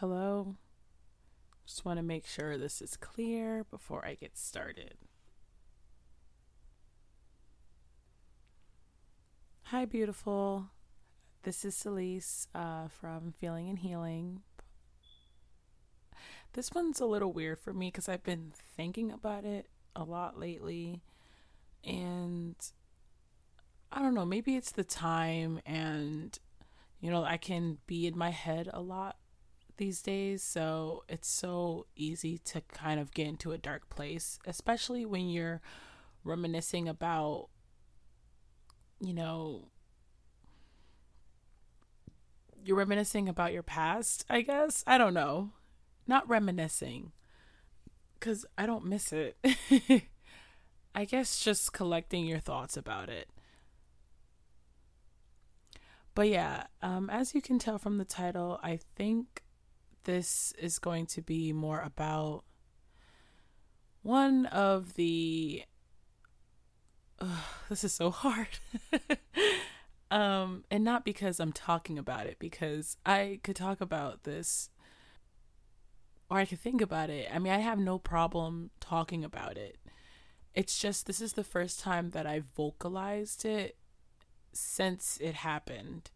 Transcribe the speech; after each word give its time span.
Hello? 0.00 0.54
Just 1.66 1.84
want 1.84 1.98
to 1.98 2.04
make 2.04 2.24
sure 2.24 2.56
this 2.56 2.80
is 2.80 2.96
clear 2.96 3.64
before 3.68 4.06
I 4.06 4.14
get 4.14 4.38
started. 4.38 4.94
Hi, 9.64 9.84
beautiful. 9.86 10.66
This 11.42 11.64
is 11.64 11.74
Celise 11.74 12.46
uh, 12.54 12.86
from 12.86 13.32
Feeling 13.40 13.68
and 13.68 13.80
Healing. 13.80 14.42
This 16.52 16.70
one's 16.72 17.00
a 17.00 17.04
little 17.04 17.32
weird 17.32 17.58
for 17.58 17.72
me 17.72 17.88
because 17.88 18.08
I've 18.08 18.22
been 18.22 18.52
thinking 18.76 19.10
about 19.10 19.44
it 19.44 19.66
a 19.96 20.04
lot 20.04 20.38
lately. 20.38 21.02
And 21.82 22.54
I 23.90 24.00
don't 24.00 24.14
know, 24.14 24.24
maybe 24.24 24.54
it's 24.54 24.70
the 24.70 24.84
time 24.84 25.60
and, 25.66 26.38
you 27.00 27.10
know, 27.10 27.24
I 27.24 27.36
can 27.36 27.78
be 27.88 28.06
in 28.06 28.16
my 28.16 28.30
head 28.30 28.70
a 28.72 28.80
lot 28.80 29.16
these 29.78 30.02
days, 30.02 30.42
so 30.42 31.04
it's 31.08 31.28
so 31.28 31.86
easy 31.96 32.38
to 32.38 32.60
kind 32.60 33.00
of 33.00 33.12
get 33.12 33.26
into 33.26 33.52
a 33.52 33.58
dark 33.58 33.88
place, 33.88 34.38
especially 34.46 35.04
when 35.06 35.28
you're 35.28 35.60
reminiscing 36.24 36.88
about, 36.88 37.48
you 39.00 39.14
know, 39.14 39.68
you're 42.62 42.76
reminiscing 42.76 43.28
about 43.28 43.52
your 43.52 43.62
past, 43.62 44.24
I 44.28 44.42
guess. 44.42 44.84
I 44.86 44.98
don't 44.98 45.14
know. 45.14 45.52
Not 46.06 46.28
reminiscing, 46.28 47.12
because 48.18 48.44
I 48.56 48.66
don't 48.66 48.84
miss 48.84 49.12
it. 49.12 49.36
I 50.94 51.04
guess 51.04 51.40
just 51.40 51.72
collecting 51.72 52.24
your 52.26 52.40
thoughts 52.40 52.76
about 52.76 53.08
it. 53.08 53.28
But 56.14 56.28
yeah, 56.28 56.64
um, 56.82 57.08
as 57.10 57.34
you 57.34 57.40
can 57.40 57.58
tell 57.58 57.78
from 57.78 57.98
the 57.98 58.04
title, 58.04 58.58
I 58.62 58.80
think 58.96 59.44
this 60.04 60.52
is 60.58 60.78
going 60.78 61.06
to 61.06 61.22
be 61.22 61.52
more 61.52 61.80
about 61.80 62.44
one 64.02 64.46
of 64.46 64.94
the 64.94 65.62
this 67.68 67.84
is 67.84 67.92
so 67.92 68.10
hard. 68.10 68.48
Um 70.10 70.64
and 70.70 70.84
not 70.84 71.04
because 71.04 71.38
i'm 71.38 71.52
talking 71.52 71.98
about 71.98 72.26
it 72.26 72.38
because 72.38 72.96
i 73.04 73.40
could 73.42 73.56
talk 73.56 73.80
about 73.80 74.24
this 74.24 74.70
or 76.30 76.38
i 76.38 76.46
could 76.46 76.60
think 76.60 76.80
about 76.80 77.10
it. 77.10 77.28
I 77.32 77.38
mean 77.38 77.52
i 77.52 77.58
have 77.58 77.78
no 77.78 77.98
problem 77.98 78.70
talking 78.80 79.22
about 79.24 79.58
it. 79.58 79.76
It's 80.54 80.78
just 80.78 81.06
this 81.06 81.20
is 81.20 81.34
the 81.34 81.44
first 81.44 81.80
time 81.80 82.10
that 82.10 82.26
i 82.26 82.42
vocalized 82.56 83.44
it 83.44 83.76
since 84.52 85.18
it 85.20 85.34
happened 85.34 86.10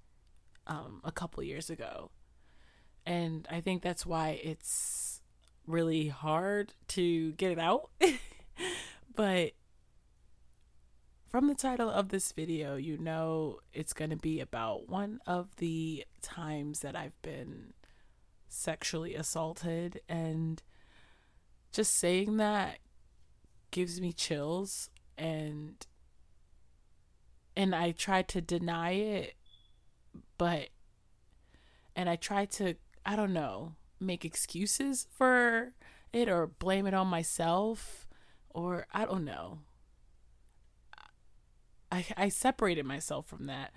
um 0.67 1.01
a 1.05 1.12
couple 1.12 1.43
years 1.43 1.69
ago 1.69 2.11
and 3.06 3.47
I 3.50 3.61
think 3.61 3.83
that's 3.83 4.06
why 4.06 4.41
it's 4.42 5.20
really 5.67 6.08
hard 6.08 6.75
to 6.89 7.33
get 7.33 7.53
it 7.53 7.59
out. 7.59 7.91
but 9.14 9.53
from 11.28 11.48
the 11.48 11.55
title 11.55 11.91
of 11.91 12.11
this 12.11 12.33
video, 12.33 12.77
you 12.77 12.98
know 12.98 13.59
it's 13.72 13.92
going 13.92 14.11
to 14.11 14.17
be 14.17 14.41
about 14.41 14.89
one 14.89 15.20
of 15.27 15.56
the 15.56 16.05
times 16.20 16.81
that 16.81 16.94
I've 16.94 17.20
been 17.22 17.72
sexually 18.48 19.14
assaulted 19.14 20.00
and 20.09 20.62
just 21.72 21.97
saying 21.97 22.37
that 22.37 22.78
gives 23.70 23.98
me 23.98 24.12
chills 24.12 24.91
and 25.16 25.87
and 27.56 27.75
I 27.75 27.92
tried 27.92 28.28
to 28.28 28.42
deny 28.42 28.91
it 28.92 29.34
but 30.37 30.69
and 31.97 32.11
I 32.11 32.16
tried 32.16 32.50
to 32.53 32.75
I 33.05 33.17
don't 33.17 33.33
know, 33.33 33.75
make 34.00 34.25
excuses 34.25 35.06
for 35.11 35.72
it 36.12 36.28
or 36.28 36.47
blame 36.47 36.86
it 36.86 36.95
on 36.95 37.06
myself 37.09 38.06
or 38.50 38.86
I 38.92 39.05
don't 39.05 39.25
know. 39.25 39.61
I 41.91 42.06
I 42.16 42.28
separated 42.28 42.84
myself 42.87 43.27
from 43.27 43.47
that 43.47 43.72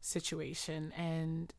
situation 0.00 0.92
and 0.96 1.52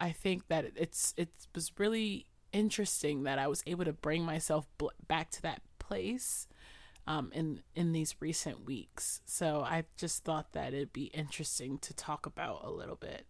I 0.00 0.12
think 0.12 0.48
that 0.48 0.66
it's 0.76 1.14
it 1.16 1.28
was 1.54 1.72
really 1.78 2.26
interesting 2.52 3.22
that 3.24 3.38
I 3.38 3.46
was 3.46 3.62
able 3.66 3.84
to 3.84 3.92
bring 3.92 4.24
myself 4.24 4.66
back 5.06 5.30
to 5.32 5.42
that 5.42 5.62
place 5.78 6.48
um, 7.06 7.30
in 7.34 7.62
in 7.74 7.92
these 7.92 8.16
recent 8.20 8.64
weeks. 8.64 9.20
So 9.26 9.60
I 9.62 9.84
just 9.96 10.24
thought 10.24 10.52
that 10.52 10.72
it'd 10.72 10.92
be 10.92 11.06
interesting 11.06 11.78
to 11.78 11.94
talk 11.94 12.26
about 12.26 12.64
a 12.64 12.70
little 12.70 12.96
bit. 12.96 13.26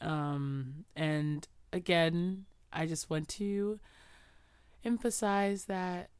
Um, 0.00 0.84
and 0.96 1.46
again, 1.72 2.46
I 2.72 2.86
just 2.86 3.10
want 3.10 3.28
to 3.28 3.80
emphasize 4.84 5.66
that 5.66 6.10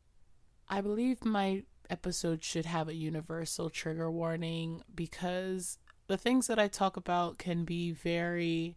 I 0.68 0.80
believe 0.80 1.24
my 1.24 1.64
episode 1.88 2.44
should 2.44 2.66
have 2.66 2.88
a 2.88 2.94
universal 2.94 3.68
trigger 3.68 4.10
warning 4.10 4.82
because 4.94 5.78
the 6.06 6.16
things 6.16 6.46
that 6.46 6.58
I 6.58 6.68
talk 6.68 6.96
about 6.96 7.38
can 7.38 7.64
be 7.64 7.92
very 7.92 8.76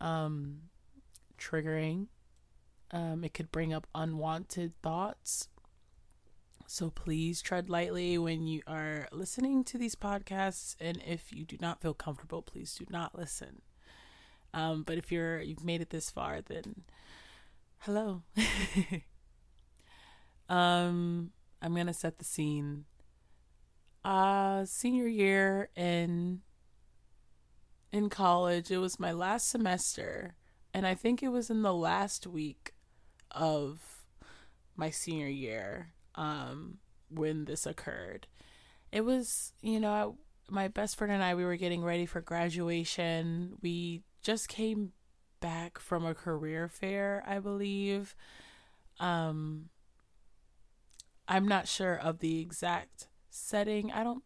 um, 0.00 0.62
triggering. 1.38 2.06
Um, 2.90 3.22
it 3.24 3.34
could 3.34 3.52
bring 3.52 3.72
up 3.72 3.86
unwanted 3.94 4.72
thoughts. 4.82 5.48
So 6.66 6.90
please 6.90 7.40
tread 7.40 7.70
lightly 7.70 8.18
when 8.18 8.46
you 8.46 8.62
are 8.66 9.08
listening 9.12 9.64
to 9.64 9.78
these 9.78 9.94
podcasts. 9.94 10.76
And 10.80 11.02
if 11.06 11.32
you 11.32 11.44
do 11.44 11.56
not 11.60 11.80
feel 11.80 11.94
comfortable, 11.94 12.42
please 12.42 12.74
do 12.74 12.86
not 12.90 13.16
listen. 13.16 13.62
Um, 14.54 14.82
but 14.82 14.98
if 14.98 15.12
you're 15.12 15.40
you've 15.40 15.64
made 15.64 15.80
it 15.80 15.90
this 15.90 16.10
far, 16.10 16.40
then 16.40 16.82
hello. 17.78 18.22
um, 20.48 21.30
I'm 21.60 21.74
gonna 21.74 21.94
set 21.94 22.18
the 22.18 22.24
scene. 22.24 22.84
Uh, 24.04 24.64
senior 24.64 25.06
year 25.06 25.68
in 25.76 26.40
in 27.92 28.08
college, 28.08 28.70
it 28.70 28.78
was 28.78 29.00
my 29.00 29.12
last 29.12 29.48
semester, 29.48 30.34
and 30.74 30.86
I 30.86 30.94
think 30.94 31.22
it 31.22 31.28
was 31.28 31.50
in 31.50 31.62
the 31.62 31.74
last 31.74 32.26
week 32.26 32.72
of 33.30 33.80
my 34.76 34.90
senior 34.90 35.28
year 35.28 35.92
um, 36.14 36.78
when 37.10 37.44
this 37.44 37.66
occurred. 37.66 38.26
It 38.92 39.02
was, 39.02 39.52
you 39.60 39.80
know, 39.80 40.18
my 40.50 40.68
best 40.68 40.96
friend 40.96 41.12
and 41.12 41.22
I, 41.22 41.34
we 41.34 41.44
were 41.44 41.56
getting 41.56 41.84
ready 41.84 42.06
for 42.06 42.20
graduation. 42.20 43.56
We 43.60 44.02
just 44.28 44.46
came 44.46 44.92
back 45.40 45.78
from 45.78 46.04
a 46.04 46.14
career 46.14 46.68
fair, 46.68 47.24
I 47.26 47.38
believe. 47.38 48.14
Um, 49.00 49.70
I'm 51.26 51.48
not 51.48 51.66
sure 51.66 51.94
of 51.94 52.18
the 52.18 52.38
exact 52.38 53.08
setting. 53.30 53.90
I 53.90 54.04
don't, 54.04 54.22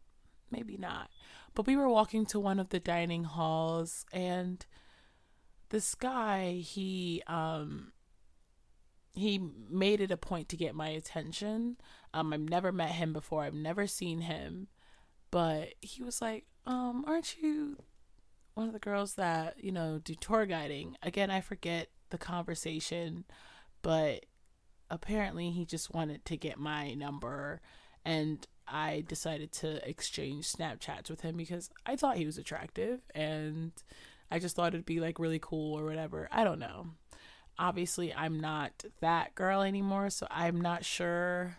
maybe 0.51 0.77
not. 0.77 1.09
But 1.55 1.69
we 1.69 1.77
were 1.77 1.89
walking 1.89 2.27
to 2.27 2.41
one 2.41 2.59
of 2.59 2.71
the 2.71 2.81
dining 2.81 3.23
halls, 3.23 4.05
and 4.13 4.67
this 5.69 5.95
guy, 5.95 6.55
he, 6.55 7.23
um, 7.29 7.93
he 9.15 9.41
made 9.71 10.01
it 10.01 10.11
a 10.11 10.17
point 10.17 10.49
to 10.49 10.57
get 10.57 10.75
my 10.75 10.89
attention. 10.89 11.77
Um, 12.13 12.33
I've 12.33 12.41
never 12.41 12.73
met 12.73 12.91
him 12.91 13.13
before. 13.13 13.45
I've 13.45 13.55
never 13.55 13.87
seen 13.87 14.23
him, 14.23 14.67
but 15.31 15.75
he 15.81 16.03
was 16.03 16.21
like, 16.21 16.47
um, 16.67 17.05
aren't 17.07 17.41
you 17.41 17.77
one 18.55 18.67
of 18.67 18.73
the 18.73 18.79
girls 18.79 19.15
that 19.15 19.63
you 19.63 19.73
know 19.73 20.01
do 20.03 20.15
tour 20.15 20.47
guiding. 20.47 20.97
Again 21.03 21.31
i 21.31 21.41
forget 21.41 21.89
the 22.11 22.19
conversation 22.19 23.25
but 23.81 24.27
apparently 24.91 25.51
he 25.51 25.65
just 25.65 25.93
wanted 25.95 26.25
to 26.27 26.37
get 26.37 26.59
my 26.59 26.93
number 26.95 27.61
and 28.05 28.47
i 28.69 29.03
decided 29.09 29.51
to 29.51 29.89
exchange 29.89 30.53
snapchats 30.53 31.09
with 31.09 31.23
him 31.23 31.37
because 31.37 31.71
i 31.87 31.97
thought 31.97 32.19
he 32.19 32.27
was 32.27 32.37
attractive 32.37 33.01
and 33.15 33.73
i 34.31 34.39
just 34.39 34.55
thought 34.55 34.75
it'd 34.75 34.85
be 34.85 35.01
like 35.01 35.19
really 35.19 35.41
cool 35.41 35.79
or 35.79 35.85
whatever. 35.85 36.29
I 36.31 36.45
don't 36.45 36.59
know. 36.59 36.89
Obviously 37.59 38.13
i'm 38.15 38.41
not 38.41 38.85
that 39.01 39.35
girl 39.35 39.63
anymore 39.63 40.11
so 40.11 40.27
i'm 40.31 40.61
not 40.61 40.85
sure 40.85 41.57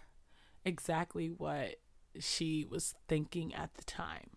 exactly 0.65 1.27
what 1.29 1.75
she 2.19 2.65
was 2.69 2.93
thinking 3.07 3.53
at 3.53 3.73
the 3.75 3.83
time 3.83 4.29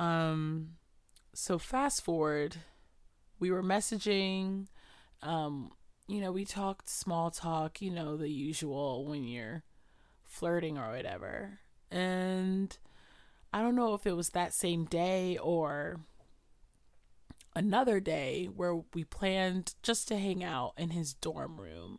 um, 0.00 0.70
so 1.34 1.58
fast 1.58 2.02
forward, 2.02 2.56
we 3.38 3.50
were 3.50 3.62
messaging. 3.62 4.66
Um, 5.22 5.70
you 6.08 6.22
know, 6.22 6.32
we 6.32 6.46
talked 6.46 6.88
small 6.88 7.30
talk, 7.30 7.82
you 7.82 7.90
know, 7.90 8.16
the 8.16 8.30
usual 8.30 9.04
when 9.04 9.24
you're 9.24 9.62
flirting 10.24 10.78
or 10.78 10.90
whatever. 10.90 11.60
And 11.90 12.76
I 13.52 13.60
don't 13.60 13.76
know 13.76 13.92
if 13.92 14.06
it 14.06 14.16
was 14.16 14.30
that 14.30 14.54
same 14.54 14.86
day 14.86 15.36
or 15.36 16.00
another 17.54 18.00
day 18.00 18.46
where 18.46 18.76
we 18.94 19.04
planned 19.04 19.74
just 19.82 20.08
to 20.08 20.16
hang 20.16 20.42
out 20.42 20.72
in 20.78 20.90
his 20.90 21.12
dorm 21.12 21.60
room. 21.60 21.98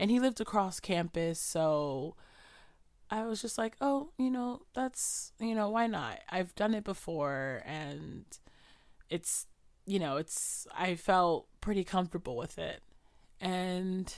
And 0.00 0.10
he 0.10 0.20
lived 0.20 0.40
across 0.40 0.80
campus, 0.80 1.38
so 1.38 2.16
I 3.10 3.24
was 3.24 3.40
just 3.40 3.58
like, 3.58 3.76
oh, 3.80 4.10
you 4.18 4.30
know, 4.30 4.62
that's, 4.74 5.32
you 5.38 5.54
know, 5.54 5.70
why 5.70 5.86
not? 5.86 6.20
I've 6.28 6.54
done 6.54 6.74
it 6.74 6.84
before 6.84 7.62
and 7.64 8.24
it's 9.08 9.46
you 9.86 10.00
know, 10.00 10.16
it's 10.16 10.66
I 10.76 10.96
felt 10.96 11.46
pretty 11.60 11.84
comfortable 11.84 12.36
with 12.36 12.58
it. 12.58 12.82
And 13.40 14.12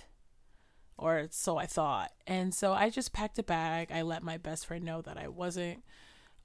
or 0.97 1.29
so 1.31 1.59
I 1.59 1.67
thought. 1.67 2.11
And 2.27 2.55
so 2.55 2.73
I 2.73 2.91
just 2.91 3.13
packed 3.13 3.39
a 3.39 3.43
bag. 3.43 3.93
I 3.93 4.03
let 4.03 4.23
my 4.23 4.39
best 4.39 4.67
friend 4.67 4.85
know 4.85 5.03
that 5.03 5.19
I 5.19 5.29
wasn't 5.29 5.85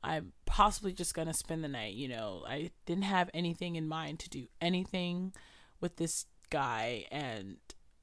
I'm 0.04 0.34
possibly 0.46 0.92
just 0.92 1.14
going 1.14 1.30
to 1.30 1.34
spend 1.34 1.64
the 1.64 1.70
night, 1.70 1.94
you 1.94 2.10
know. 2.10 2.44
I 2.46 2.72
didn't 2.86 3.06
have 3.06 3.30
anything 3.34 3.78
in 3.78 3.88
mind 3.88 4.20
to 4.20 4.30
do 4.30 4.48
anything 4.60 5.34
with 5.80 5.96
this 5.96 6.26
guy 6.50 7.06
and 7.12 7.58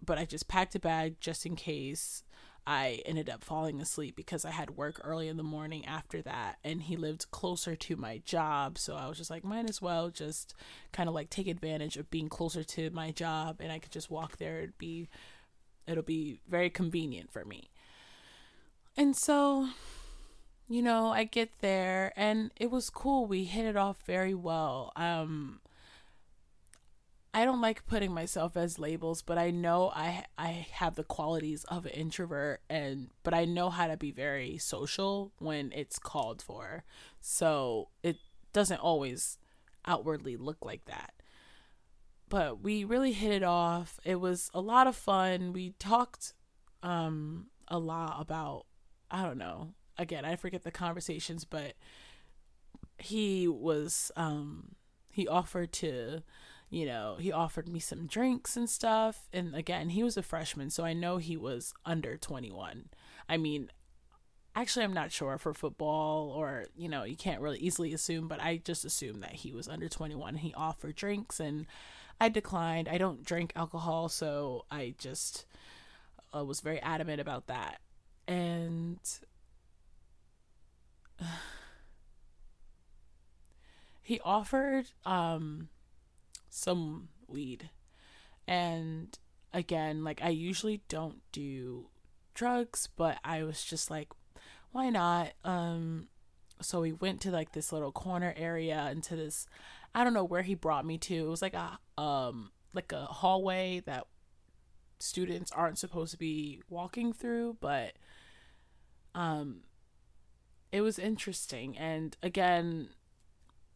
but 0.05 0.19
I 0.19 0.25
just 0.25 0.49
packed 0.49 0.75
a 0.75 0.81
bag 0.81 1.17
just 1.21 1.45
in 1.45 1.57
case 1.57 2.25
I 2.71 3.03
ended 3.05 3.29
up 3.29 3.43
falling 3.43 3.81
asleep 3.81 4.15
because 4.15 4.45
I 4.45 4.53
had 4.53 4.77
work 4.77 5.01
early 5.03 5.27
in 5.27 5.37
the 5.37 5.43
morning 5.43 5.85
after 5.87 6.23
that 6.23 6.59
and 6.63 6.83
he 6.83 6.97
lived 6.97 7.33
closer 7.33 7.75
to 7.75 7.97
my 7.97 8.19
job 8.25 8.79
so 8.79 8.95
I 8.95 9.09
was 9.09 9.19
just 9.19 9.29
like 9.29 9.43
might 9.43 9.69
as 9.69 9.83
well 9.83 10.09
just 10.09 10.55
kind 10.93 11.09
of 11.09 11.15
like 11.17 11.31
take 11.31 11.49
advantage 11.49 11.97
of 11.97 12.13
being 12.13 12.29
closer 12.29 12.63
to 12.63 12.91
my 12.91 13.11
job 13.11 13.57
and 13.59 13.73
I 13.73 13.81
could 13.81 13.91
just 13.91 14.09
walk 14.09 14.37
there 14.37 14.59
it'd 14.59 14.79
be 14.79 15.09
it'll 15.89 16.05
be 16.05 16.39
very 16.49 16.71
convenient 16.71 17.33
for 17.33 17.45
me. 17.45 17.71
And 18.97 19.17
so 19.17 19.71
you 20.69 20.81
know, 20.81 21.09
I 21.09 21.25
get 21.25 21.51
there 21.63 22.13
and 22.15 22.53
it 22.55 22.71
was 22.71 22.89
cool. 22.89 23.27
We 23.27 23.47
hit 23.47 23.67
it 23.67 23.77
off 23.77 23.97
very 24.07 24.35
well. 24.35 24.93
Um 24.95 25.59
I 27.32 27.44
don't 27.44 27.61
like 27.61 27.87
putting 27.87 28.12
myself 28.12 28.56
as 28.56 28.79
labels, 28.79 29.23
but 29.23 29.38
I 29.38 29.50
know 29.50 29.93
I 29.94 30.25
I 30.37 30.67
have 30.73 30.97
the 30.97 31.05
qualities 31.05 31.65
of 31.65 31.87
an 31.87 31.93
introvert 31.93 32.61
and 32.69 33.11
but 33.23 33.35
I 33.35 33.44
know 33.44 33.71
how 33.71 33.87
to 33.87 33.97
be 33.97 34.11
very 34.11 34.59
social 34.59 35.32
when 35.38 35.71
it's 35.73 35.99
called 35.99 36.43
for. 36.43 36.85
So 37.21 37.88
it 38.03 38.17
doesn't 38.53 38.81
always 38.81 39.38
outwardly 39.87 40.37
look 40.37 40.65
like 40.65 40.87
that. 40.87 41.12
But 42.29 42.62
we 42.62 42.85
really 42.85 43.12
hit 43.12 43.33
it 43.33 43.43
off. 43.43 43.99
It 44.05 44.17
was 44.17 44.50
a 44.53 44.61
lot 44.61 44.87
of 44.88 44.97
fun. 44.97 45.53
We 45.53 45.75
talked 45.79 46.35
um 46.83 47.47
a 47.69 47.79
lot 47.79 48.17
about 48.21 48.67
I 49.11 49.23
don't 49.23 49.38
know. 49.38 49.75
Again, 49.97 50.25
I 50.25 50.35
forget 50.35 50.62
the 50.65 50.71
conversations, 50.73 51.44
but 51.44 51.75
he 52.99 53.47
was 53.47 54.11
um 54.17 54.75
he 55.12 55.29
offered 55.29 55.73
to 55.75 56.23
you 56.71 56.87
know, 56.87 57.17
he 57.19 57.33
offered 57.33 57.69
me 57.69 57.81
some 57.81 58.07
drinks 58.07 58.57
and 58.57 58.71
stuff. 58.71 59.29
And 59.33 59.57
again, 59.57 59.91
he 59.91 60.05
was 60.05 60.17
a 60.17 60.23
freshman, 60.23 60.71
so 60.71 60.85
I 60.85 60.93
know 60.93 61.17
he 61.17 61.37
was 61.37 61.75
under 61.85 62.17
21. 62.17 62.91
I 63.29 63.37
mean, 63.37 63.71
actually, 64.55 64.85
I'm 64.85 64.95
not 64.95 65.11
sure 65.11 65.37
for 65.37 65.53
football 65.53 66.31
or, 66.31 66.67
you 66.77 66.89
know, 66.89 67.03
you 67.03 67.17
can't 67.17 67.41
really 67.41 67.59
easily 67.59 67.93
assume, 67.93 68.29
but 68.29 68.41
I 68.41 68.59
just 68.65 68.85
assumed 68.85 69.21
that 69.25 69.33
he 69.33 69.53
was 69.53 69.69
under 69.69 69.89
21. 69.89 70.37
He 70.37 70.55
offered 70.55 70.95
drinks 70.95 71.41
and 71.41 71.67
I 72.21 72.29
declined. 72.29 72.89
I 72.89 72.99
don't 72.99 73.25
drink 73.25 73.53
alcohol, 73.57 74.09
so 74.09 74.65
I 74.71 74.95
just 74.97 75.47
uh, 76.33 76.45
was 76.45 76.61
very 76.61 76.81
adamant 76.81 77.21
about 77.21 77.49
that. 77.49 77.81
And. 78.29 79.01
he 84.03 84.19
offered 84.25 84.87
um 85.05 85.69
some 86.50 87.08
weed. 87.26 87.70
And 88.47 89.17
again, 89.52 90.05
like 90.05 90.20
I 90.23 90.29
usually 90.29 90.82
don't 90.88 91.20
do 91.32 91.87
drugs, 92.35 92.88
but 92.97 93.19
I 93.25 93.43
was 93.44 93.64
just 93.64 93.91
like, 93.91 94.08
why 94.73 94.91
not? 94.91 95.32
Um 95.44 96.08
so 96.61 96.82
we 96.82 96.93
went 96.93 97.23
to 97.23 97.31
like 97.31 97.52
this 97.52 97.73
little 97.73 97.93
corner 97.93 98.35
area 98.37 98.91
into 98.91 99.17
this 99.17 99.47
I 99.94 100.05
don't 100.05 100.14
know 100.14 100.25
where 100.25 100.43
he 100.43 100.55
brought 100.55 100.85
me 100.85 100.99
to. 100.99 101.14
It 101.14 101.29
was 101.29 101.43
like 101.43 101.55
a 101.55 101.79
um 102.00 102.50
like 102.75 102.93
a 102.93 103.06
hallway 103.06 103.82
that 103.87 104.06
students 104.99 105.50
aren't 105.52 105.79
supposed 105.79 106.12
to 106.12 106.19
be 106.19 106.62
walking 106.69 107.12
through, 107.12 107.56
but 107.61 107.94
um 109.14 109.61
it 110.73 110.82
was 110.82 110.99
interesting 110.99 111.76
and 111.76 112.17
again 112.23 112.91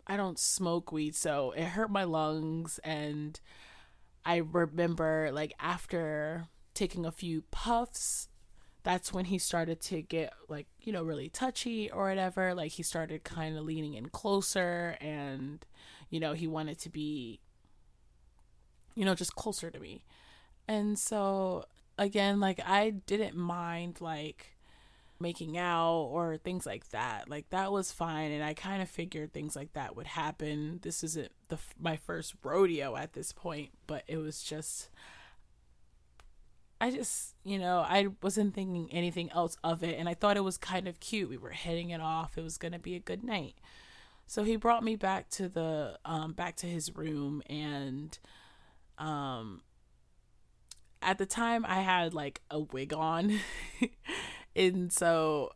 I 0.07 0.17
don't 0.17 0.39
smoke 0.39 0.93
weed, 0.93 1.15
so 1.15 1.53
it 1.53 1.65
hurt 1.65 1.91
my 1.91 2.05
lungs. 2.05 2.79
And 2.85 3.41
I 4.25 4.37
remember, 4.37 5.31
like, 5.33 5.55
after 5.59 6.49
taking 6.75 7.07
a 7.07 7.13
few 7.13 7.43
puffs, 7.51 8.29
that's 8.83 9.13
when 9.15 9.25
he 9.27 9.39
started 9.39 9.81
to 9.81 10.03
get, 10.03 10.35
like, 10.49 10.67
you 10.83 10.93
know, 10.93 11.03
really 11.03 11.31
touchy 11.31 11.91
or 11.91 12.09
whatever. 12.09 12.55
Like, 12.55 12.73
he 12.73 12.83
started 12.83 13.25
kind 13.25 13.57
of 13.57 13.65
leaning 13.65 13.95
in 13.95 14.11
closer 14.11 14.97
and, 15.01 15.65
you 16.11 16.21
know, 16.21 16.35
he 16.35 16.47
wanted 16.47 16.79
to 16.81 16.91
be, 16.91 17.41
you 18.95 19.05
know, 19.07 19.15
just 19.15 19.35
closer 19.35 19.71
to 19.71 19.81
me. 19.81 20.05
And 20.69 20.99
so, 20.99 21.65
again, 21.99 22.41
like, 22.41 22.61
I 22.65 22.91
didn't 22.91 23.37
mind, 23.37 24.03
like, 24.03 24.54
making 25.21 25.57
out 25.57 26.09
or 26.11 26.37
things 26.37 26.67
like 26.67 26.89
that. 26.91 27.29
Like 27.29 27.51
that 27.51 27.73
was 27.73 27.93
fine 27.93 28.33
and 28.33 28.43
I 28.43 28.55
kind 28.55 28.83
of 28.83 28.89
figured 28.89 29.33
things 29.33 29.57
like 29.57 29.73
that 29.75 29.97
would 29.97 30.07
happen. 30.07 30.81
This 30.83 31.05
isn't 31.05 31.33
the 31.49 31.59
my 31.79 31.97
first 31.97 32.35
rodeo 32.43 32.97
at 32.97 33.13
this 33.13 33.33
point, 33.33 33.71
but 33.87 34.05
it 34.07 34.17
was 34.17 34.43
just 34.43 34.91
I 36.81 36.91
just, 36.91 37.35
you 37.45 37.59
know, 37.59 37.79
I 37.79 38.09
wasn't 38.23 38.55
thinking 38.55 38.89
anything 38.93 39.31
else 39.33 39.57
of 39.65 39.83
it 39.83 39.99
and 39.99 40.09
I 40.09 40.15
thought 40.15 40.37
it 40.37 40.45
was 40.45 40.59
kind 40.59 40.87
of 40.87 41.01
cute. 41.01 41.31
We 41.31 41.39
were 41.39 41.51
hitting 41.51 41.91
it 41.91 42.01
off. 42.01 42.37
It 42.37 42.43
was 42.43 42.59
going 42.59 42.73
to 42.73 42.79
be 42.79 42.95
a 42.95 43.01
good 43.01 43.25
night. 43.25 43.55
So 44.27 44.43
he 44.43 44.57
brought 44.57 44.83
me 44.83 44.97
back 44.97 45.29
to 45.31 45.49
the 45.49 45.99
um 46.05 46.33
back 46.33 46.57
to 46.57 46.67
his 46.67 46.95
room 46.95 47.43
and 47.47 48.19
um 48.99 49.63
at 51.03 51.19
the 51.19 51.27
time 51.27 51.65
I 51.67 51.81
had 51.81 52.15
like 52.15 52.41
a 52.51 52.61
wig 52.61 52.93
on 52.93 53.39
And 54.57 54.93
so, 54.93 55.51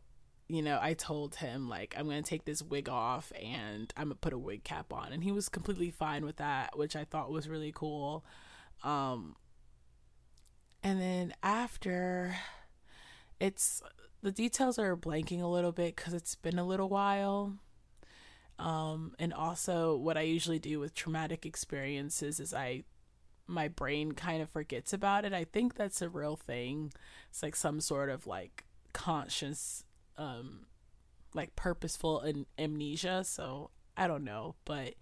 you 0.47 0.61
know, 0.61 0.79
I 0.81 0.93
told 0.93 1.35
him 1.35 1.69
like 1.69 1.95
I'm 1.97 2.05
going 2.05 2.21
to 2.21 2.29
take 2.29 2.45
this 2.45 2.61
wig 2.61 2.89
off 2.89 3.31
and 3.41 3.93
I'm 3.95 4.05
going 4.05 4.15
to 4.15 4.19
put 4.19 4.33
a 4.33 4.37
wig 4.37 4.63
cap 4.63 4.91
on 4.91 5.13
and 5.13 5.23
he 5.23 5.31
was 5.31 5.47
completely 5.47 5.91
fine 5.91 6.25
with 6.25 6.37
that, 6.37 6.77
which 6.77 6.95
I 6.95 7.05
thought 7.05 7.31
was 7.31 7.47
really 7.47 7.71
cool. 7.73 8.25
Um 8.83 9.35
and 10.81 11.01
then 11.01 11.33
after 11.43 12.37
it's 13.39 13.81
the 14.21 14.31
details 14.31 14.79
are 14.79 14.95
blanking 14.95 15.41
a 15.41 15.47
little 15.47 15.73
bit 15.73 15.97
cuz 15.97 16.13
it's 16.13 16.35
been 16.35 16.57
a 16.57 16.65
little 16.65 16.87
while. 16.87 17.57
Um 18.57 19.15
and 19.19 19.33
also 19.33 19.97
what 19.97 20.17
I 20.17 20.21
usually 20.21 20.59
do 20.59 20.79
with 20.79 20.93
traumatic 20.93 21.45
experiences 21.45 22.39
is 22.39 22.53
I 22.53 22.83
my 23.47 23.67
brain 23.67 24.13
kind 24.13 24.41
of 24.41 24.49
forgets 24.49 24.93
about 24.93 25.25
it. 25.25 25.33
I 25.33 25.43
think 25.43 25.75
that's 25.75 26.01
a 26.01 26.09
real 26.09 26.35
thing. 26.35 26.93
It's 27.29 27.43
like 27.43 27.55
some 27.55 27.81
sort 27.81 28.09
of 28.09 28.25
like 28.27 28.63
conscious 28.93 29.83
um 30.17 30.65
like 31.33 31.55
purposeful 31.55 32.19
and 32.21 32.45
amnesia 32.57 33.23
so 33.23 33.69
i 33.95 34.07
don't 34.07 34.23
know 34.23 34.55
but 34.65 34.95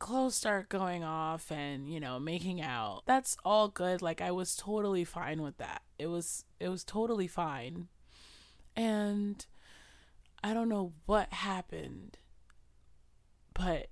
clothes 0.00 0.34
start 0.34 0.68
going 0.68 1.04
off 1.04 1.52
and 1.52 1.88
you 1.88 2.00
know 2.00 2.18
making 2.18 2.60
out. 2.60 3.02
That's 3.06 3.36
all 3.44 3.68
good. 3.68 4.02
Like 4.02 4.20
i 4.20 4.32
was 4.32 4.56
totally 4.56 5.04
fine 5.04 5.42
with 5.42 5.58
that. 5.58 5.82
It 5.98 6.08
was 6.08 6.44
it 6.58 6.68
was 6.68 6.82
totally 6.82 7.28
fine. 7.28 7.86
And 8.74 9.46
i 10.42 10.54
don't 10.54 10.70
know 10.70 10.92
what 11.04 11.30
happened 11.34 12.16
but 13.52 13.88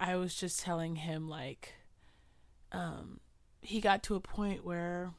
i 0.00 0.16
was 0.16 0.34
just 0.34 0.58
telling 0.58 0.96
him 0.96 1.28
like 1.28 1.74
um 2.72 3.20
he 3.60 3.80
got 3.80 4.02
to 4.02 4.16
a 4.16 4.20
point 4.20 4.64
where 4.64 5.12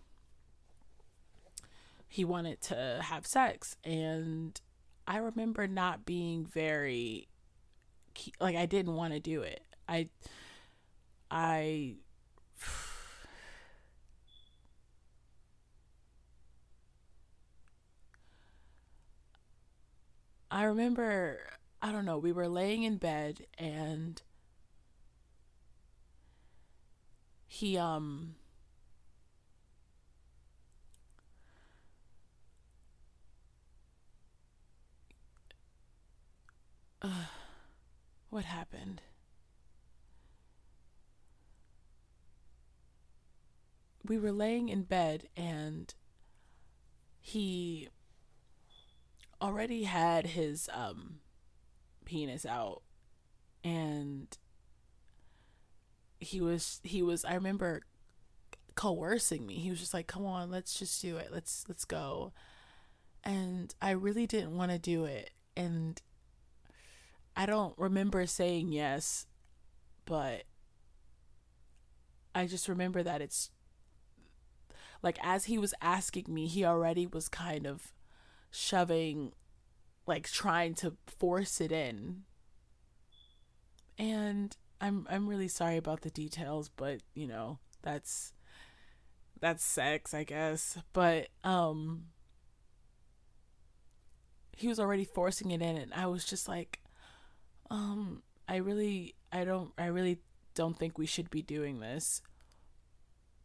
he 2.13 2.23
wanted 2.23 2.61
to 2.61 2.99
have 3.01 3.25
sex. 3.25 3.75
And 3.83 4.61
i 5.07 5.17
remember 5.17 5.67
not 5.67 6.05
being 6.05 6.45
very 6.45 7.27
like 8.39 8.55
i 8.55 8.65
didn't 8.67 8.93
want 8.93 9.13
to 9.13 9.19
do 9.19 9.41
it. 9.41 9.63
I 9.89 10.09
i 11.31 11.95
I 20.51 20.65
remember, 20.65 21.39
I 21.81 21.91
don't 21.91 22.05
know, 22.05 22.19
we 22.19 22.31
were 22.31 22.47
laying 22.47 22.83
in 22.83 22.97
bed 22.97 23.47
and 23.57 24.21
he, 27.47 27.75
um, 27.75 28.35
Uh, 37.03 37.07
what 38.29 38.45
happened? 38.45 39.01
We 44.05 44.17
were 44.17 44.31
laying 44.31 44.69
in 44.69 44.83
bed 44.83 45.27
and 45.37 45.93
he 47.21 47.87
already 49.41 49.83
had 49.83 50.27
his 50.27 50.69
um 50.73 51.19
penis 52.05 52.45
out 52.45 52.81
and 53.63 54.37
he 56.19 56.41
was 56.41 56.79
he 56.83 57.01
was 57.01 57.23
I 57.23 57.33
remember 57.35 57.83
coercing 58.75 59.45
me. 59.45 59.55
He 59.55 59.69
was 59.69 59.79
just 59.79 59.93
like, 59.93 60.07
"Come 60.07 60.25
on, 60.25 60.49
let's 60.51 60.77
just 60.77 61.01
do 61.01 61.17
it. 61.17 61.29
Let's 61.31 61.65
let's 61.67 61.85
go." 61.85 62.33
And 63.23 63.73
I 63.81 63.91
really 63.91 64.27
didn't 64.27 64.57
want 64.57 64.71
to 64.71 64.79
do 64.79 65.05
it. 65.05 65.31
And 65.55 66.01
I 67.35 67.45
don't 67.45 67.73
remember 67.77 68.25
saying 68.25 68.71
yes, 68.71 69.25
but 70.05 70.43
I 72.35 72.45
just 72.47 72.67
remember 72.67 73.03
that 73.03 73.21
it's 73.21 73.51
like 75.01 75.17
as 75.21 75.45
he 75.45 75.57
was 75.57 75.73
asking 75.81 76.25
me, 76.27 76.47
he 76.47 76.65
already 76.65 77.05
was 77.07 77.27
kind 77.29 77.65
of 77.67 77.93
shoving 78.51 79.33
like 80.05 80.29
trying 80.29 80.73
to 80.75 80.95
force 81.07 81.59
it 81.61 81.71
in. 81.71 82.23
And 83.97 84.55
I'm 84.81 85.07
I'm 85.09 85.27
really 85.27 85.47
sorry 85.47 85.77
about 85.77 86.01
the 86.01 86.09
details, 86.09 86.69
but 86.69 87.01
you 87.13 87.27
know, 87.27 87.59
that's 87.81 88.33
that's 89.39 89.63
sex, 89.63 90.13
I 90.13 90.23
guess. 90.23 90.77
But 90.93 91.27
um 91.43 92.05
he 94.55 94.67
was 94.67 94.79
already 94.79 95.03
forcing 95.03 95.51
it 95.51 95.61
in 95.61 95.77
and 95.77 95.93
I 95.93 96.05
was 96.05 96.25
just 96.25 96.47
like 96.47 96.79
um 97.73 98.21
I 98.47 98.57
really 98.57 99.15
I 99.31 99.43
don't 99.43 99.71
I 99.77 99.87
really 99.87 100.19
don't 100.53 100.77
think 100.77 100.97
we 100.97 101.07
should 101.07 101.29
be 101.29 101.41
doing 101.41 101.79
this. 101.79 102.21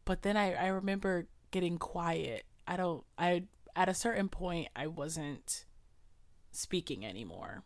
But 0.05 0.21
then 0.21 0.37
I 0.37 0.53
I 0.53 0.67
remember 0.67 1.27
getting 1.51 1.77
quiet. 1.77 2.45
I 2.67 2.77
don't 2.77 3.03
I 3.17 3.43
at 3.75 3.89
a 3.89 3.93
certain 3.93 4.29
point 4.29 4.69
I 4.75 4.87
wasn't 4.87 5.65
speaking 6.51 7.03
anymore. 7.03 7.63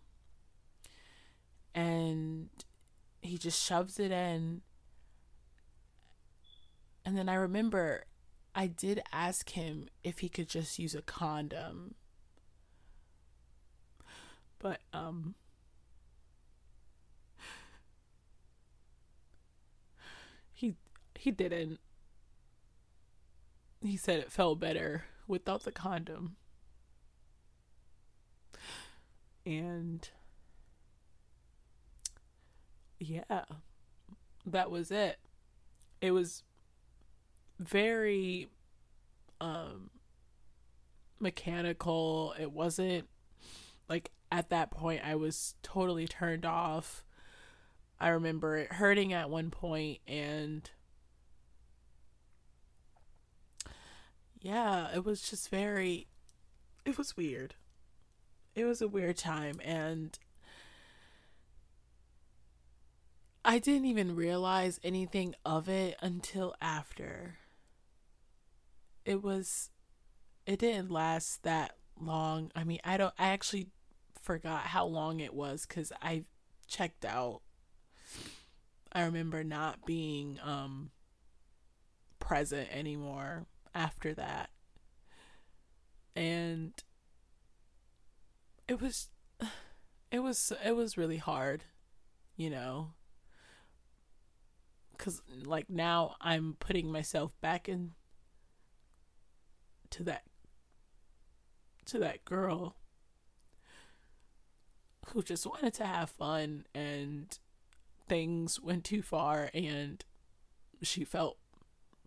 And 1.75 2.49
he 3.21 3.37
just 3.37 3.61
shoves 3.61 3.99
it 3.99 4.11
in. 4.11 4.61
And 7.05 7.17
then 7.17 7.27
I 7.27 7.33
remember 7.33 8.05
I 8.55 8.67
did 8.67 9.01
ask 9.11 9.49
him 9.49 9.89
if 10.03 10.19
he 10.19 10.29
could 10.29 10.47
just 10.47 10.79
use 10.79 10.95
a 10.95 11.01
condom. 11.01 11.95
But 14.59 14.79
um 14.93 15.35
he 21.23 21.31
didn't. 21.31 21.79
He 23.81 23.95
said 23.95 24.19
it 24.19 24.29
felt 24.29 24.59
better 24.59 25.05
without 25.25 25.63
the 25.63 25.71
condom. 25.71 26.35
And 29.45 30.09
yeah, 32.99 33.45
that 34.45 34.69
was 34.69 34.91
it. 34.91 35.17
It 36.01 36.11
was 36.11 36.43
very 37.57 38.49
um 39.39 39.91
mechanical. 41.21 42.35
It 42.37 42.51
wasn't 42.51 43.07
like 43.87 44.11
at 44.29 44.49
that 44.49 44.71
point 44.71 44.99
I 45.05 45.15
was 45.15 45.55
totally 45.63 46.05
turned 46.05 46.45
off. 46.45 47.05
I 47.97 48.09
remember 48.09 48.57
it 48.57 48.73
hurting 48.73 49.13
at 49.13 49.29
one 49.29 49.51
point 49.51 49.99
and 50.05 50.69
yeah, 54.43 54.89
it 54.93 55.05
was 55.05 55.21
just 55.27 55.49
very 55.49 56.07
it 56.85 56.97
was 56.97 57.15
weird. 57.15 57.55
It 58.55 58.65
was 58.65 58.81
a 58.81 58.89
weird 58.89 59.17
time 59.17 59.59
and 59.63 60.19
I 63.45 63.57
didn't 63.57 63.85
even 63.85 64.15
realize 64.15 64.81
anything 64.83 65.33
of 65.45 65.69
it 65.69 65.95
until 66.01 66.53
after. 66.61 67.37
It 69.05 69.23
was 69.23 69.69
it 70.45 70.59
didn't 70.59 70.91
last 70.91 71.43
that 71.43 71.77
long. 71.99 72.51
I 72.53 72.65
mean, 72.65 72.79
I 72.83 72.97
don't 72.97 73.13
I 73.17 73.29
actually 73.29 73.67
forgot 74.21 74.63
how 74.63 74.85
long 74.85 75.21
it 75.21 75.33
was 75.33 75.65
cuz 75.65 75.93
I 76.01 76.25
checked 76.67 77.05
out. 77.05 77.41
I 78.91 79.03
remember 79.03 79.41
not 79.45 79.85
being 79.85 80.37
um 80.43 80.91
present 82.19 82.67
anymore 82.71 83.47
after 83.73 84.13
that. 84.13 84.49
And 86.15 86.73
it 88.67 88.81
was 88.81 89.09
it 90.11 90.19
was 90.19 90.51
it 90.63 90.75
was 90.75 90.97
really 90.97 91.17
hard, 91.17 91.63
you 92.35 92.49
know 92.49 92.93
because 95.03 95.21
like 95.45 95.69
now 95.69 96.15
I'm 96.21 96.55
putting 96.59 96.91
myself 96.91 97.33
back 97.41 97.67
in 97.67 97.91
to 99.89 100.03
that 100.03 100.23
to 101.85 101.99
that 101.99 102.23
girl 102.23 102.77
who 105.07 105.21
just 105.21 105.45
wanted 105.45 105.73
to 105.73 105.85
have 105.85 106.09
fun 106.09 106.65
and 106.73 107.37
things 108.07 108.61
went 108.61 108.85
too 108.85 109.01
far 109.01 109.49
and 109.53 110.05
she 110.81 111.03
felt 111.03 111.37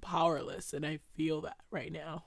powerless 0.06 0.72
and 0.72 0.86
I 0.86 0.98
feel 1.16 1.40
that 1.40 1.56
right 1.70 1.92
now. 1.92 2.22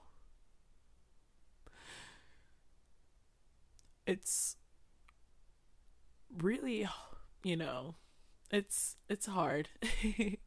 It's 4.06 4.58
really, 6.38 6.88
you 7.44 7.56
know, 7.56 7.96
it's 8.52 8.98
it's 9.08 9.28
hard. 9.28 9.70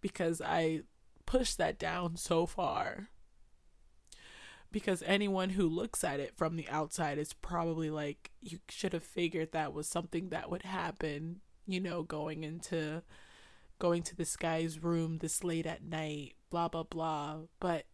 because 0.00 0.40
I 0.40 0.80
pushed 1.26 1.58
that 1.58 1.78
down 1.78 2.16
so 2.16 2.44
far. 2.46 3.08
Because 4.72 5.02
anyone 5.06 5.50
who 5.50 5.68
looks 5.68 6.02
at 6.02 6.18
it 6.18 6.36
from 6.36 6.56
the 6.56 6.68
outside 6.68 7.18
is 7.18 7.32
probably 7.32 7.88
like, 7.88 8.32
you 8.40 8.58
should 8.68 8.92
have 8.92 9.04
figured 9.04 9.52
that 9.52 9.72
was 9.72 9.86
something 9.86 10.30
that 10.30 10.50
would 10.50 10.64
happen, 10.64 11.40
you 11.66 11.80
know, 11.80 12.02
going 12.02 12.42
into 12.42 13.02
going 13.78 14.02
to 14.02 14.16
this 14.16 14.36
guy's 14.36 14.82
room 14.82 15.18
this 15.18 15.44
late 15.44 15.66
at 15.66 15.84
night, 15.84 16.34
blah, 16.50 16.68
blah, 16.68 16.82
blah. 16.82 17.38
But 17.60 17.84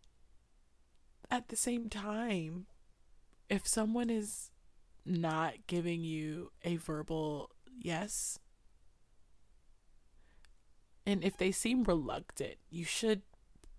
at 1.31 1.49
the 1.49 1.57
same 1.57 1.89
time, 1.89 2.67
if 3.49 3.67
someone 3.67 4.11
is 4.11 4.51
not 5.05 5.67
giving 5.67 6.05
you 6.05 6.53
a 6.65 6.77
verbal 6.77 7.51
yes, 7.79 8.39
and 11.05 11.25
if 11.25 11.37
they 11.37 11.51
seem 11.51 11.83
reluctant, 11.83 12.57
you 12.71 12.85
should 12.85 13.23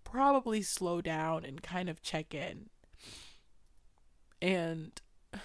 probably 0.03 0.61
slow 0.61 1.01
down 1.01 1.45
and 1.45 1.63
kind 1.63 1.89
of 1.89 2.01
check 2.01 2.33
in. 2.33 2.69
And 4.41 4.91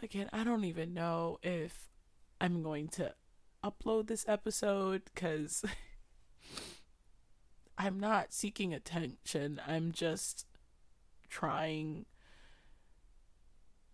again, 0.00 0.28
I 0.32 0.42
don't 0.42 0.64
even 0.64 0.92
know 0.92 1.38
if 1.42 1.88
I'm 2.40 2.62
going 2.62 2.88
to 2.88 3.14
upload 3.66 4.06
this 4.06 4.24
episode 4.28 5.02
because 5.14 5.64
I'm 7.78 7.98
not 7.98 8.32
seeking 8.32 8.72
attention. 8.72 9.60
I'm 9.66 9.92
just 9.92 10.46
trying 11.28 12.06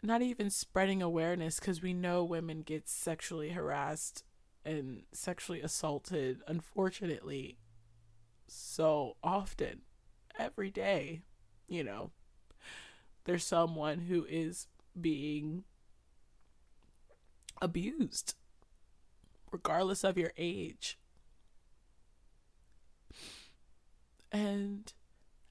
not 0.02 0.20
even 0.20 0.50
spreading 0.50 1.00
awareness 1.00 1.60
because 1.60 1.80
we 1.80 1.92
know 1.92 2.24
women 2.24 2.62
get 2.62 2.88
sexually 2.88 3.50
harassed 3.50 4.24
and 4.64 5.02
sexually 5.12 5.60
assaulted, 5.60 6.42
unfortunately, 6.46 7.56
so 8.48 9.16
often, 9.22 9.82
every 10.38 10.70
day, 10.70 11.22
you 11.68 11.84
know, 11.84 12.10
there's 13.24 13.44
someone 13.44 14.00
who 14.00 14.26
is 14.28 14.66
being 15.00 15.64
abused, 17.60 18.34
regardless 19.52 20.02
of 20.02 20.18
your 20.18 20.32
age. 20.36 20.98
And 24.32 24.92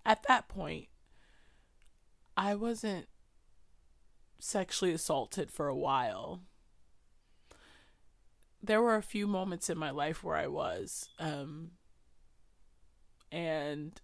at 0.05 0.23
that 0.23 0.49
point, 0.49 0.87
I 2.35 2.55
wasn't 2.55 3.07
sexually 4.39 4.91
assaulted 4.91 5.51
for 5.51 5.67
a 5.67 5.75
while 5.75 6.41
there 8.63 8.81
were 8.81 8.95
a 8.95 9.01
few 9.01 9.27
moments 9.27 9.69
in 9.69 9.77
my 9.77 9.89
life 9.89 10.23
where 10.23 10.35
I 10.35 10.47
was, 10.47 11.09
um, 11.19 11.71
and 13.31 13.99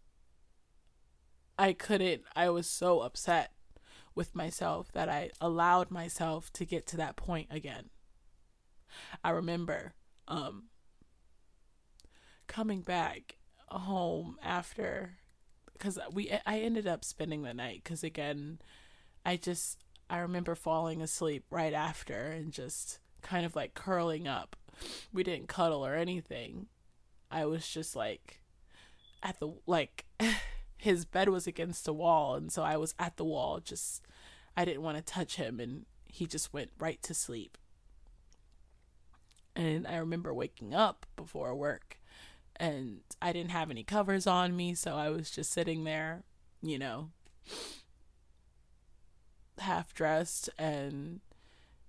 I 1.60 1.74
couldn't, 1.74 2.24
I 2.36 2.50
was 2.50 2.68
so 2.68 3.01
upset 3.01 3.51
with 4.16 4.36
myself 4.36 4.92
that 4.94 5.10
I 5.10 5.30
allowed 5.39 5.92
myself 5.92 6.51
to 6.54 6.66
get 6.66 6.88
to 6.88 6.98
that 6.98 7.16
point 7.16 7.48
again. 7.51 7.89
I 9.24 9.32
remember, 9.32 9.94
um, 10.27 10.65
coming 12.48 12.82
back 12.82 13.38
home 13.67 14.38
after, 14.44 15.17
because 15.74 16.00
we, 16.12 16.32
I 16.46 16.60
ended 16.60 16.88
up 16.88 17.03
spending 17.03 17.44
the 17.44 17.53
night, 17.53 17.82
because 17.84 18.03
again, 18.03 18.60
I 19.25 19.38
just, 19.38 19.79
I 20.10 20.20
remember 20.20 20.56
falling 20.56 21.01
asleep 21.01 21.46
right 21.50 21.74
after 21.74 22.27
and 22.27 22.51
just, 22.51 23.00
kind 23.22 23.46
of 23.46 23.56
like 23.56 23.74
curling 23.74 24.27
up 24.27 24.56
we 25.12 25.24
didn't 25.24 25.48
cuddle 25.48 25.86
or 25.86 25.96
anything. 25.96 26.67
I 27.29 27.46
was 27.46 27.67
just 27.67 27.96
like 27.96 28.41
at 29.24 29.39
the 29.39 29.53
like 29.65 30.06
his 30.77 31.06
bed 31.06 31.29
was 31.29 31.48
against 31.48 31.86
the 31.86 31.94
wall 31.94 32.36
and 32.36 32.51
so 32.51 32.63
I 32.63 32.77
was 32.77 32.94
at 33.00 33.17
the 33.17 33.25
wall 33.25 33.60
just 33.60 34.03
I 34.56 34.63
didn't 34.63 34.84
want 34.84 34.98
to 34.98 35.03
touch 35.03 35.36
him 35.36 35.60
and 35.60 35.86
he 36.06 36.25
just 36.25 36.53
went 36.53 36.72
right 36.79 37.01
to 37.03 37.13
sleep. 37.13 37.58
And 39.57 39.87
I 39.87 39.97
remember 39.97 40.31
waking 40.35 40.75
up 40.75 41.07
before 41.15 41.55
work 41.55 41.99
and 42.57 42.99
I 43.19 43.33
didn't 43.33 43.49
have 43.51 43.71
any 43.71 43.83
covers 43.83 44.27
on 44.27 44.55
me, 44.55 44.75
so 44.75 44.95
I 44.95 45.09
was 45.09 45.31
just 45.31 45.51
sitting 45.51 45.83
there, 45.83 46.23
you 46.61 46.77
know, 46.77 47.09
half 49.57 49.95
dressed 49.95 50.49
and 50.59 51.21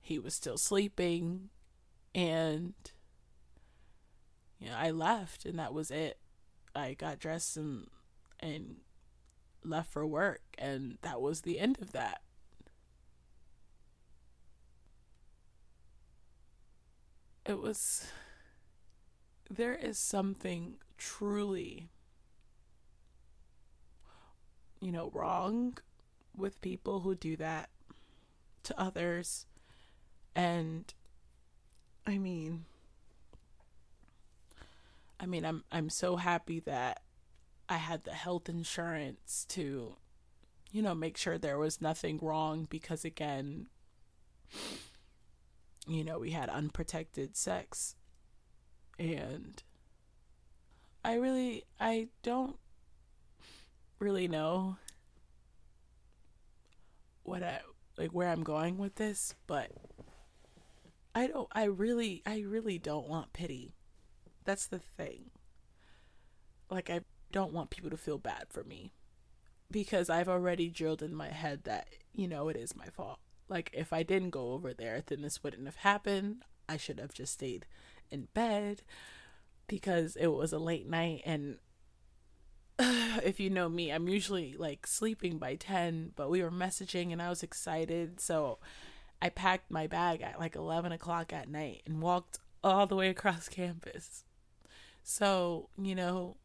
he 0.00 0.18
was 0.18 0.34
still 0.34 0.56
sleeping 0.56 1.50
and 2.14 2.72
you 4.58 4.70
know, 4.70 4.76
I 4.76 4.90
left 4.90 5.44
and 5.44 5.58
that 5.58 5.74
was 5.74 5.90
it. 5.90 6.18
I 6.74 6.94
got 6.94 7.18
dressed 7.18 7.58
and 7.58 7.88
and 8.40 8.76
left 9.62 9.92
for 9.92 10.06
work 10.06 10.40
and 10.56 10.96
that 11.02 11.20
was 11.20 11.42
the 11.42 11.58
end 11.58 11.78
of 11.82 11.92
that. 11.92 12.22
It 17.48 17.62
was 17.62 18.06
there 19.50 19.74
is 19.74 19.98
something 19.98 20.74
truly 20.98 21.88
you 24.80 24.92
know 24.92 25.10
wrong 25.14 25.78
with 26.36 26.60
people 26.60 27.00
who 27.00 27.14
do 27.14 27.36
that 27.36 27.70
to 28.64 28.78
others. 28.78 29.46
And 30.36 30.92
i 32.06 32.16
mean 32.16 32.64
i 35.18 35.26
mean 35.26 35.44
i'm 35.44 35.64
i'm 35.72 35.90
so 35.90 36.16
happy 36.16 36.60
that 36.60 37.02
i 37.68 37.76
had 37.76 38.04
the 38.04 38.12
health 38.12 38.48
insurance 38.48 39.44
to 39.48 39.96
you 40.70 40.80
know 40.80 40.94
make 40.94 41.16
sure 41.16 41.36
there 41.36 41.58
was 41.58 41.82
nothing 41.82 42.18
wrong 42.22 42.66
because 42.70 43.04
again 43.04 43.68
you 45.88 46.04
know 46.04 46.18
we 46.18 46.30
had 46.30 46.48
unprotected 46.48 47.36
sex 47.36 47.96
and 48.98 49.62
I 51.04 51.14
really 51.14 51.64
I 51.80 52.08
don't 52.22 52.56
really 53.98 54.28
know 54.28 54.76
what 57.22 57.42
I 57.42 57.60
like 57.96 58.10
where 58.10 58.28
I'm 58.28 58.42
going 58.42 58.78
with 58.78 58.96
this, 58.96 59.34
but 59.46 59.70
I 61.14 61.26
don't 61.26 61.48
I 61.52 61.64
really 61.64 62.22
I 62.26 62.40
really 62.40 62.78
don't 62.78 63.08
want 63.08 63.32
pity. 63.32 63.74
That's 64.44 64.66
the 64.66 64.78
thing. 64.78 65.30
Like 66.70 66.90
I 66.90 67.00
don't 67.32 67.52
want 67.52 67.70
people 67.70 67.90
to 67.90 67.96
feel 67.96 68.18
bad 68.18 68.46
for 68.50 68.64
me 68.64 68.92
because 69.70 70.08
I've 70.10 70.28
already 70.28 70.68
drilled 70.70 71.02
in 71.02 71.14
my 71.14 71.28
head 71.28 71.64
that 71.64 71.88
you 72.12 72.26
know 72.28 72.48
it 72.48 72.56
is 72.56 72.76
my 72.76 72.86
fault. 72.86 73.18
Like 73.48 73.70
if 73.72 73.92
I 73.92 74.02
didn't 74.02 74.30
go 74.30 74.52
over 74.52 74.72
there, 74.74 75.02
then 75.06 75.22
this 75.22 75.42
wouldn't 75.42 75.66
have 75.66 75.76
happened. 75.76 76.44
I 76.68 76.76
should 76.76 76.98
have 77.00 77.14
just 77.14 77.34
stayed 77.34 77.66
in 78.10 78.28
bed 78.34 78.82
because 79.66 80.16
it 80.16 80.28
was 80.28 80.52
a 80.52 80.58
late 80.58 80.88
night 80.88 81.22
and 81.24 81.58
if 82.78 83.40
you 83.40 83.50
know 83.50 83.68
me, 83.68 83.90
I'm 83.90 84.08
usually 84.08 84.54
like 84.56 84.86
sleeping 84.86 85.38
by 85.38 85.56
10, 85.56 86.12
but 86.14 86.30
we 86.30 86.42
were 86.42 86.50
messaging 86.50 87.12
and 87.12 87.20
I 87.20 87.28
was 87.28 87.42
excited. 87.42 88.20
So 88.20 88.58
I 89.20 89.30
packed 89.30 89.70
my 89.70 89.86
bag 89.86 90.22
at 90.22 90.38
like 90.38 90.54
11 90.54 90.92
o'clock 90.92 91.32
at 91.32 91.48
night 91.48 91.82
and 91.86 92.00
walked 92.00 92.38
all 92.62 92.86
the 92.86 92.96
way 92.96 93.08
across 93.08 93.48
campus. 93.48 94.24
So, 95.02 95.70
you 95.76 95.94
know, 95.94 96.36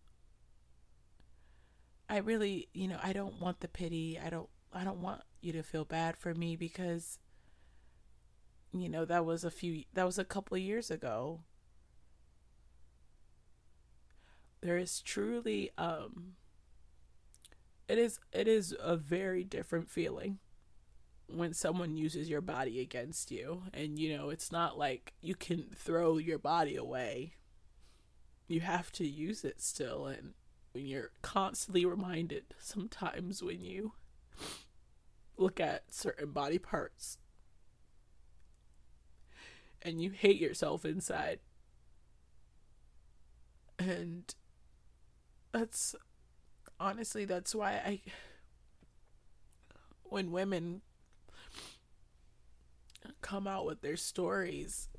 I 2.10 2.17
really, 2.17 2.69
you 2.73 2.88
know, 2.88 2.99
I 3.01 3.13
don't 3.13 3.39
want 3.39 3.60
the 3.60 3.67
pity. 3.67 4.19
I 4.23 4.30
don't, 4.30 4.49
I 4.73 4.83
don't 4.83 5.01
want 5.01 5.21
you 5.41 5.53
to 5.53 5.63
feel 5.63 5.86
bad 5.86 6.17
for 6.17 6.33
me 6.33 6.55
because, 6.55 7.19
you 8.73 8.89
know, 8.89 9.05
that 9.05 9.25
was 9.25 9.43
a 9.43 9.51
few, 9.51 9.83
that 9.93 10.05
was 10.05 10.17
a 10.17 10.25
couple 10.25 10.57
years 10.57 10.89
ago. 10.91 11.41
There 14.62 14.77
is 14.77 15.01
truly 15.01 15.71
um 15.77 16.36
it 17.88 17.97
is 17.97 18.19
it 18.31 18.47
is 18.47 18.75
a 18.79 18.95
very 18.95 19.43
different 19.43 19.89
feeling 19.89 20.39
when 21.27 21.53
someone 21.53 21.97
uses 21.97 22.29
your 22.29 22.41
body 22.41 22.79
against 22.79 23.31
you. 23.31 23.63
And 23.73 23.99
you 23.99 24.15
know 24.15 24.29
it's 24.29 24.51
not 24.51 24.77
like 24.77 25.13
you 25.21 25.36
can 25.36 25.65
throw 25.75 26.17
your 26.17 26.39
body 26.39 26.75
away. 26.75 27.33
You 28.47 28.62
have 28.62 28.91
to 28.93 29.07
use 29.07 29.43
it 29.43 29.62
still 29.62 30.05
and 30.07 30.33
when 30.73 30.86
you're 30.86 31.12
constantly 31.21 31.86
reminded 31.86 32.45
sometimes 32.59 33.43
when 33.43 33.62
you 33.62 33.93
look 35.38 35.60
at 35.60 35.93
certain 35.93 36.32
body 36.32 36.58
parts 36.58 37.17
and 39.82 40.02
you 40.02 40.12
hate 40.12 40.39
yourself 40.39 40.86
inside. 40.86 41.39
And 43.78 44.34
that's 45.52 45.96
honestly 46.80 47.26
that's 47.26 47.54
why 47.54 47.74
I 47.74 48.02
when 50.04 50.32
women 50.32 50.82
come 53.22 53.48
out 53.48 53.65
with 53.65 53.82
their 53.82 53.98
stories 53.98 54.89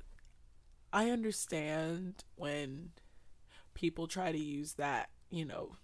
I 0.95 1.09
understand 1.09 2.23
when 2.35 2.91
people 3.73 4.07
try 4.07 4.31
to 4.31 4.37
use 4.37 4.75
that, 4.75 5.09
you 5.29 5.43
know, 5.43 5.75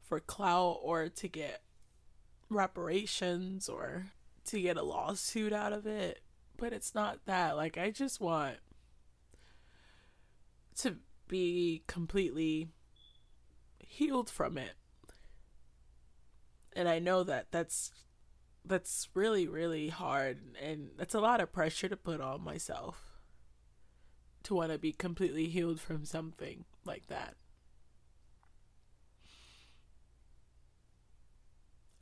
for 0.00 0.20
clout 0.20 0.78
or 0.80 1.08
to 1.08 1.26
get 1.26 1.62
reparations 2.48 3.68
or 3.68 4.06
to 4.46 4.60
get 4.60 4.76
a 4.76 4.82
lawsuit 4.82 5.52
out 5.52 5.72
of 5.72 5.86
it, 5.86 6.20
but 6.56 6.72
it's 6.72 6.94
not 6.94 7.26
that. 7.26 7.56
Like 7.56 7.76
I 7.76 7.90
just 7.90 8.20
want 8.20 8.56
to 10.76 10.96
be 11.28 11.82
completely 11.86 12.68
healed 13.78 14.30
from 14.30 14.58
it. 14.58 14.74
And 16.74 16.88
I 16.88 16.98
know 16.98 17.22
that 17.24 17.46
that's 17.50 17.90
that's 18.64 19.08
really 19.14 19.46
really 19.46 19.88
hard 19.88 20.38
and 20.60 20.90
that's 20.98 21.14
a 21.14 21.20
lot 21.20 21.40
of 21.40 21.52
pressure 21.52 21.88
to 21.88 21.96
put 21.96 22.20
on 22.20 22.42
myself 22.42 23.16
to 24.42 24.54
want 24.54 24.72
to 24.72 24.78
be 24.78 24.92
completely 24.92 25.46
healed 25.46 25.80
from 25.80 26.04
something 26.04 26.64
like 26.84 27.06
that. 27.08 27.34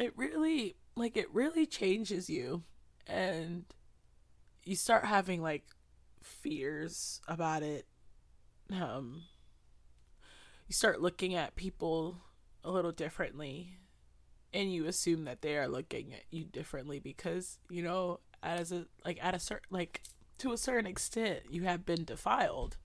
It 0.04 0.12
really 0.18 0.76
like 0.96 1.16
it 1.16 1.32
really 1.32 1.64
changes 1.64 2.28
you 2.28 2.62
and 3.06 3.64
you 4.62 4.76
start 4.76 5.06
having 5.06 5.40
like 5.40 5.64
fears 6.22 7.22
about 7.26 7.62
it. 7.62 7.86
Um 8.70 9.22
you 10.68 10.74
start 10.74 11.00
looking 11.00 11.34
at 11.34 11.56
people 11.56 12.18
a 12.62 12.70
little 12.70 12.92
differently 12.92 13.78
and 14.52 14.70
you 14.70 14.84
assume 14.84 15.24
that 15.24 15.40
they 15.40 15.56
are 15.56 15.68
looking 15.68 16.12
at 16.12 16.24
you 16.30 16.44
differently 16.44 16.98
because 16.98 17.58
you 17.70 17.82
know 17.82 18.20
as 18.42 18.72
a 18.72 18.84
like 19.06 19.18
at 19.22 19.34
a 19.34 19.38
certain 19.38 19.68
like 19.70 20.02
to 20.36 20.52
a 20.52 20.58
certain 20.58 20.86
extent 20.86 21.44
you 21.48 21.62
have 21.62 21.86
been 21.86 22.04
defiled. 22.04 22.76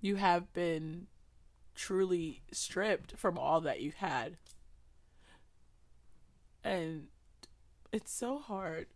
You 0.00 0.16
have 0.16 0.50
been 0.54 1.08
truly 1.74 2.40
stripped 2.52 3.18
from 3.18 3.36
all 3.36 3.60
that 3.60 3.82
you've 3.82 3.96
had 3.96 4.38
and 6.64 7.08
it's 7.92 8.12
so 8.12 8.38
hard 8.38 8.86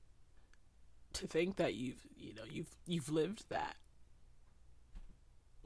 to 1.13 1.27
think 1.27 1.57
that 1.57 1.75
you've 1.75 2.07
you 2.17 2.35
know 2.35 2.43
you've 2.51 2.75
you've 2.87 3.11
lived 3.11 3.45
that 3.51 3.77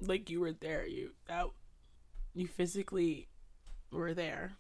like 0.01 0.29
you 0.29 0.41
were 0.41 0.53
there 0.53 0.87
you 0.87 1.13
that 1.27 1.47
you 2.35 2.47
physically 2.47 3.29
were 3.91 4.15
there. 4.15 4.53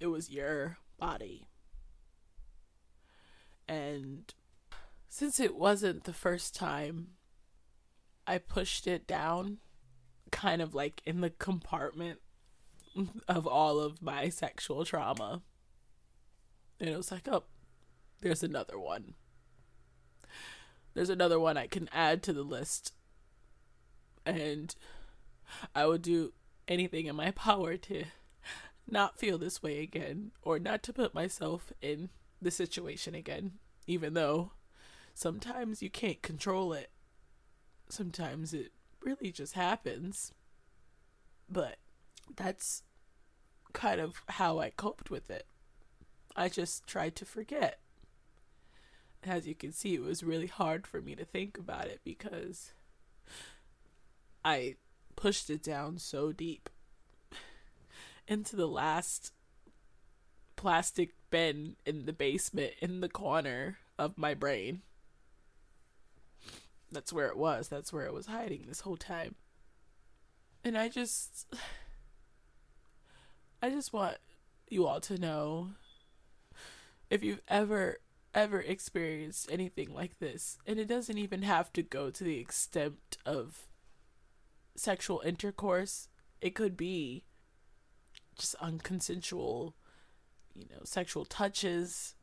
It 0.00 0.06
was 0.06 0.30
your 0.30 0.78
body. 0.98 1.46
And 3.68 4.32
since 5.08 5.38
it 5.38 5.54
wasn't 5.54 6.04
the 6.04 6.12
first 6.12 6.54
time, 6.54 7.08
I 8.26 8.38
pushed 8.38 8.86
it 8.86 9.06
down, 9.06 9.58
kind 10.30 10.62
of 10.62 10.74
like 10.74 11.02
in 11.04 11.20
the 11.20 11.30
compartment 11.30 12.20
of 13.28 13.46
all 13.46 13.80
of 13.80 14.02
my 14.02 14.28
sexual 14.28 14.84
trauma. 14.84 15.42
And 16.78 16.88
it 16.88 16.96
was 16.96 17.12
like, 17.12 17.28
oh, 17.28 17.44
there's 18.20 18.42
another 18.42 18.78
one. 18.78 19.14
There's 20.94 21.10
another 21.10 21.38
one 21.38 21.56
I 21.56 21.66
can 21.66 21.88
add 21.92 22.22
to 22.24 22.32
the 22.32 22.42
list. 22.42 22.94
And 24.26 24.74
I 25.74 25.86
would 25.86 26.02
do 26.02 26.32
anything 26.68 27.06
in 27.06 27.16
my 27.16 27.30
power 27.30 27.76
to 27.76 28.04
not 28.88 29.18
feel 29.18 29.38
this 29.38 29.62
way 29.62 29.80
again 29.82 30.32
or 30.42 30.58
not 30.58 30.82
to 30.84 30.92
put 30.92 31.14
myself 31.14 31.72
in 31.80 32.10
the 32.42 32.50
situation 32.50 33.14
again, 33.14 33.52
even 33.86 34.14
though 34.14 34.52
sometimes 35.14 35.82
you 35.82 35.90
can't 35.90 36.22
control 36.22 36.72
it. 36.72 36.90
Sometimes 37.88 38.52
it 38.54 38.72
really 39.02 39.32
just 39.32 39.54
happens. 39.54 40.32
But 41.48 41.76
that's 42.36 42.82
kind 43.72 44.00
of 44.00 44.22
how 44.28 44.58
I 44.58 44.70
coped 44.70 45.10
with 45.10 45.30
it. 45.30 45.46
I 46.36 46.48
just 46.48 46.86
tried 46.86 47.16
to 47.16 47.24
forget. 47.24 47.80
As 49.22 49.46
you 49.46 49.54
can 49.54 49.72
see, 49.72 49.94
it 49.94 50.02
was 50.02 50.22
really 50.22 50.46
hard 50.46 50.86
for 50.86 51.00
me 51.00 51.14
to 51.14 51.24
think 51.24 51.58
about 51.58 51.86
it 51.86 52.00
because 52.04 52.72
I 54.44 54.76
pushed 55.16 55.50
it 55.50 55.62
down 55.62 55.98
so 55.98 56.32
deep 56.32 56.70
into 58.26 58.56
the 58.56 58.68
last 58.68 59.32
plastic 60.56 61.14
bin 61.30 61.76
in 61.84 62.06
the 62.06 62.12
basement 62.12 62.72
in 62.80 63.00
the 63.00 63.08
corner 63.08 63.78
of 63.98 64.16
my 64.16 64.34
brain. 64.34 64.82
That's 66.92 67.12
where 67.12 67.28
it 67.28 67.36
was. 67.36 67.68
That's 67.68 67.92
where 67.92 68.06
it 68.06 68.14
was 68.14 68.26
hiding 68.26 68.64
this 68.66 68.80
whole 68.80 68.96
time. 68.96 69.34
And 70.64 70.76
I 70.76 70.88
just 70.88 71.46
I 73.62 73.70
just 73.70 73.92
want 73.92 74.16
you 74.68 74.86
all 74.86 75.00
to 75.00 75.18
know 75.18 75.70
if 77.08 77.22
you've 77.22 77.42
ever 77.48 77.98
ever 78.32 78.60
experienced 78.60 79.50
anything 79.50 79.92
like 79.92 80.20
this 80.20 80.56
and 80.64 80.78
it 80.78 80.86
doesn't 80.86 81.18
even 81.18 81.42
have 81.42 81.72
to 81.72 81.82
go 81.82 82.10
to 82.10 82.22
the 82.22 82.38
extent 82.38 83.18
of 83.26 83.66
sexual 84.76 85.20
intercourse 85.24 86.06
it 86.40 86.54
could 86.54 86.76
be 86.76 87.24
just 88.36 88.56
unconsensual 88.58 89.72
you 90.54 90.66
know 90.70 90.82
sexual 90.84 91.24
touches. 91.24 92.14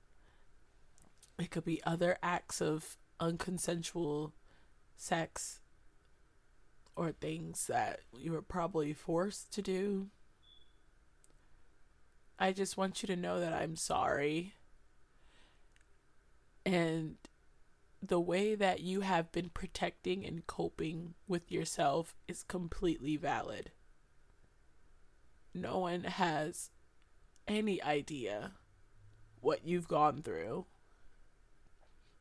It 1.39 1.52
could 1.52 1.65
be 1.65 1.84
other 1.84 2.17
acts 2.23 2.62
of 2.62 2.97
unconsensual 3.19 4.32
sex 4.95 5.60
or 6.95 7.12
things 7.12 7.67
that 7.67 8.00
you 8.17 8.32
were 8.32 8.41
probably 8.41 8.93
forced 8.93 9.54
to 9.54 9.62
do 9.62 10.08
I 12.39 12.52
just 12.52 12.78
want 12.78 13.02
you 13.02 13.08
to 13.08 13.15
know 13.15 13.39
that 13.39 13.54
I'm 13.54 13.76
sorry. 13.76 14.54
And 16.65 17.15
the 18.02 18.19
way 18.19 18.54
that 18.56 18.82
you 18.82 19.02
have 19.02 19.32
been 19.32 19.50
protecting 19.50 20.26
and 20.26 20.45
coping 20.45 21.15
with 21.28 21.52
yourself 21.52 22.15
is 22.28 22.43
completely 22.43 23.17
valid. 23.17 23.71
No 25.54 25.80
one 25.80 26.04
has 26.04 26.69
any 27.47 27.82
idea 27.82 28.52
what 29.41 29.65
you've 29.65 29.88
gone 29.88 30.21
through. 30.21 30.65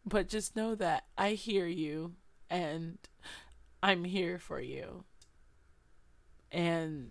But 0.04 0.28
just 0.28 0.56
know 0.56 0.74
that 0.76 1.04
I 1.18 1.30
hear 1.30 1.66
you 1.66 2.14
and 2.48 2.98
I'm 3.82 4.04
here 4.04 4.38
for 4.38 4.60
you. 4.60 5.04
And 6.50 7.10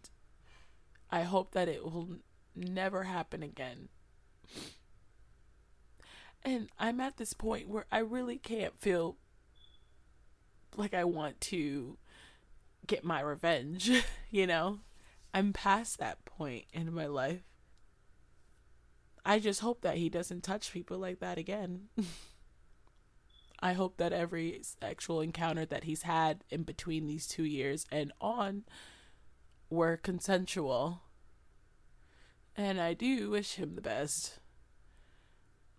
I 1.11 1.23
hope 1.23 1.51
that 1.51 1.67
it 1.67 1.83
will 1.83 2.17
never 2.55 3.03
happen 3.03 3.43
again. 3.43 3.89
And 6.43 6.69
I'm 6.77 7.01
at 7.01 7.17
this 7.17 7.33
point 7.33 7.67
where 7.67 7.85
I 7.91 7.99
really 7.99 8.37
can't 8.37 8.79
feel 8.79 9.17
like 10.75 10.93
I 10.93 11.03
want 11.03 11.41
to 11.41 11.97
get 12.85 13.03
my 13.03 13.19
revenge, 13.19 13.91
you 14.29 14.45
know? 14.45 14.79
I'm 15.33 15.51
past 15.51 15.97
that 15.97 16.23
point 16.23 16.65
in 16.71 16.93
my 16.93 17.07
life. 17.07 17.41
I 19.25 19.39
just 19.39 19.61
hope 19.61 19.81
that 19.81 19.97
he 19.97 20.07
doesn't 20.07 20.43
touch 20.43 20.71
people 20.71 20.99
like 20.99 21.19
that 21.19 21.37
again. 21.37 21.89
I 23.59 23.73
hope 23.73 23.97
that 23.97 24.13
every 24.13 24.61
sexual 24.61 25.21
encounter 25.21 25.65
that 25.65 25.85
he's 25.85 26.03
had 26.03 26.43
in 26.51 26.63
between 26.63 27.07
these 27.07 27.25
two 27.25 27.43
years 27.43 27.87
and 27.91 28.11
on 28.21 28.65
were 29.69 29.97
consensual 29.97 31.01
and 32.57 32.79
I 32.79 32.93
do 32.93 33.29
wish 33.29 33.55
him 33.55 33.75
the 33.75 33.81
best. 33.81 34.39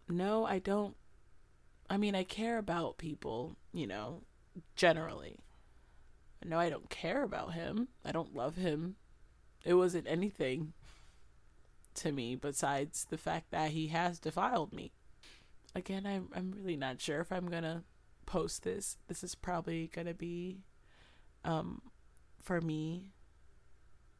No, 0.08 0.44
I 0.44 0.58
don't. 0.58 0.96
I 1.88 1.96
mean, 1.96 2.14
I 2.14 2.24
care 2.24 2.58
about 2.58 2.98
people, 2.98 3.56
you 3.72 3.86
know, 3.86 4.22
generally. 4.74 5.38
No, 6.44 6.58
I 6.58 6.68
don't 6.68 6.90
care 6.90 7.22
about 7.22 7.54
him. 7.54 7.88
I 8.04 8.12
don't 8.12 8.34
love 8.34 8.56
him. 8.56 8.96
It 9.64 9.74
wasn't 9.74 10.06
anything 10.08 10.74
to 11.94 12.12
me 12.12 12.36
besides 12.36 13.06
the 13.08 13.18
fact 13.18 13.50
that 13.50 13.70
he 13.70 13.88
has 13.88 14.18
defiled 14.18 14.72
me. 14.72 14.92
Again, 15.74 16.06
I'm 16.06 16.28
I'm 16.34 16.52
really 16.52 16.76
not 16.76 17.00
sure 17.00 17.20
if 17.20 17.32
I'm 17.32 17.48
gonna 17.48 17.84
post 18.26 18.62
this. 18.62 18.96
This 19.08 19.24
is 19.24 19.34
probably 19.34 19.90
gonna 19.92 20.14
be 20.14 20.58
um 21.44 21.82
for 22.40 22.60
me. 22.60 23.12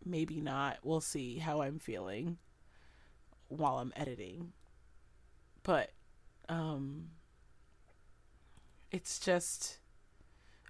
Maybe 0.04 0.40
not. 0.40 0.78
We'll 0.82 1.00
see 1.00 1.38
how 1.38 1.62
I'm 1.62 1.78
feeling 1.78 2.38
while 3.48 3.78
I'm 3.78 3.92
editing. 3.96 4.52
But 5.62 5.90
um 6.48 7.09
it's 8.90 9.18
just 9.18 9.78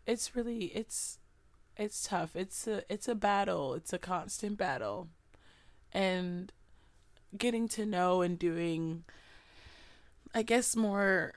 it's 0.06 0.34
really 0.34 0.66
it's 0.66 1.18
it's 1.76 2.06
tough. 2.08 2.34
It's 2.34 2.66
a 2.66 2.82
it's 2.92 3.08
a 3.08 3.14
battle. 3.14 3.74
It's 3.74 3.92
a 3.92 3.98
constant 3.98 4.56
battle. 4.56 5.08
And 5.92 6.52
getting 7.36 7.68
to 7.68 7.84
know 7.84 8.22
and 8.22 8.38
doing 8.38 9.04
I 10.34 10.42
guess 10.42 10.74
more 10.74 11.34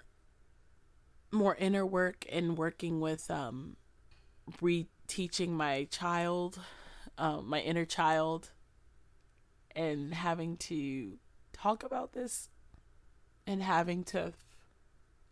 more 1.31 1.55
inner 1.55 1.85
work 1.85 2.25
and 2.31 2.57
working 2.57 2.99
with 2.99 3.29
um 3.29 3.75
reteaching 4.61 5.49
my 5.49 5.85
child, 5.91 6.59
um, 7.17 7.47
my 7.49 7.59
inner 7.59 7.85
child 7.85 8.49
and 9.75 10.13
having 10.13 10.57
to 10.57 11.17
talk 11.61 11.83
about 11.83 12.13
this 12.13 12.49
and 13.45 13.61
having 13.63 14.03
to 14.03 14.33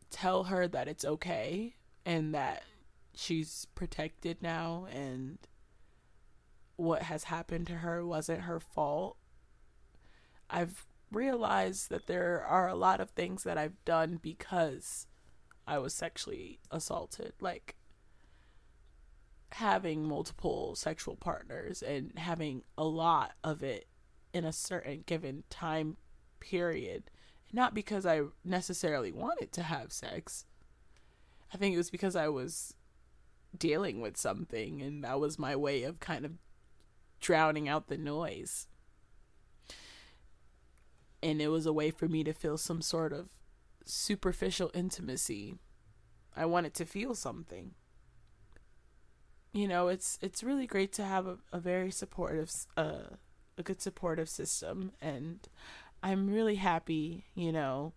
tell 0.09 0.45
her 0.45 0.67
that 0.67 0.87
it's 0.87 1.05
okay 1.05 1.75
and 2.05 2.33
that 2.33 2.63
she's 3.13 3.67
protected 3.75 4.41
now 4.41 4.87
and 4.91 5.37
what 6.75 7.03
has 7.03 7.25
happened 7.25 7.67
to 7.67 7.75
her 7.75 8.05
wasn't 8.05 8.41
her 8.41 8.59
fault. 8.59 9.17
I've 10.49 10.85
realized 11.11 11.89
that 11.89 12.07
there 12.07 12.43
are 12.47 12.67
a 12.67 12.75
lot 12.75 13.01
of 13.01 13.09
things 13.09 13.43
that 13.43 13.57
I've 13.57 13.83
done 13.85 14.19
because 14.21 15.07
I 15.65 15.79
was 15.79 15.93
sexually 15.93 16.59
assaulted, 16.71 17.33
like 17.41 17.75
having 19.53 20.07
multiple 20.07 20.75
sexual 20.75 21.15
partners 21.15 21.81
and 21.81 22.11
having 22.17 22.63
a 22.77 22.83
lot 22.83 23.33
of 23.43 23.63
it 23.63 23.87
in 24.33 24.45
a 24.45 24.53
certain 24.53 25.03
given 25.05 25.43
time 25.49 25.97
period. 26.39 27.09
Not 27.53 27.73
because 27.73 28.05
I 28.05 28.23
necessarily 28.43 29.11
wanted 29.11 29.51
to 29.53 29.63
have 29.63 29.91
sex. 29.93 30.45
I 31.53 31.57
think 31.57 31.73
it 31.73 31.77
was 31.77 31.89
because 31.89 32.15
I 32.15 32.27
was 32.27 32.73
dealing 33.57 34.01
with 34.01 34.17
something 34.17 34.81
and 34.81 35.03
that 35.03 35.19
was 35.19 35.39
my 35.39 35.55
way 35.55 35.83
of 35.83 35.99
kind 35.99 36.25
of 36.25 36.33
drowning 37.19 37.67
out 37.67 37.87
the 37.87 37.97
noise. 37.97 38.67
And 41.23 41.41
it 41.41 41.47
was 41.47 41.65
a 41.65 41.73
way 41.73 41.89
for 41.89 42.07
me 42.07 42.23
to 42.23 42.33
feel 42.33 42.57
some 42.57 42.81
sort 42.81 43.13
of 43.13 43.29
superficial 43.85 44.69
intimacy. 44.73 45.55
I 46.35 46.45
wanted 46.45 46.73
to 46.75 46.85
feel 46.85 47.15
something. 47.15 47.71
You 49.53 49.67
know, 49.67 49.87
it's 49.87 50.19
it's 50.21 50.43
really 50.43 50.67
great 50.67 50.93
to 50.93 51.03
have 51.03 51.25
a, 51.25 51.37
a 51.51 51.59
very 51.59 51.89
supportive 51.89 52.51
uh, 52.75 53.15
a 53.57 53.63
good 53.63 53.81
supportive 53.81 54.29
system 54.29 54.91
and 55.01 55.39
I'm 56.01 56.29
really 56.29 56.55
happy, 56.55 57.25
you 57.35 57.51
know, 57.51 57.93